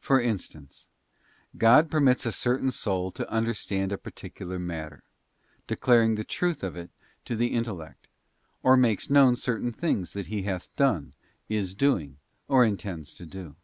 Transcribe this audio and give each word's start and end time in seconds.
For 0.00 0.20
instance, 0.20 0.88
God 1.56 1.92
permits 1.92 2.26
a 2.26 2.32
certain 2.32 2.72
soul 2.72 3.12
to 3.12 3.30
understand 3.30 3.92
a 3.92 3.98
particular 3.98 4.58
matter, 4.58 5.04
declaring 5.68 6.16
the 6.16 6.24
truth 6.24 6.64
of 6.64 6.74
it 6.76 6.90
to 7.26 7.36
the 7.36 7.54
intellect, 7.54 8.08
or 8.64 8.76
makes 8.76 9.10
known 9.10 9.36
certain 9.36 9.70
things 9.72 10.12
that 10.12 10.26
He 10.26 10.42
hath 10.42 10.74
done, 10.74 11.12
is 11.48 11.76
doing, 11.76 12.16
or 12.48 12.64
intends 12.64 13.14
to 13.14 13.24
do. 13.24 13.54